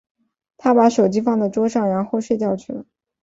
[0.57, 2.85] 她把手机放在桌子上，然后睡觉去了。